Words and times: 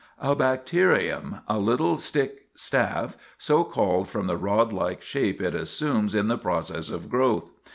A 0.17 0.35
bacterium 0.35 1.41
a 1.47 1.59
little 1.59 1.95
stick, 1.95 2.47
staff 2.55 3.15
so 3.37 3.63
called 3.63 4.09
from 4.09 4.25
the 4.25 4.35
rodlike 4.35 5.03
shape 5.03 5.39
it 5.39 5.53
assumes 5.53 6.15
in 6.15 6.27
the 6.27 6.39
process 6.39 6.89
of 6.89 7.07
growth. 7.07 7.51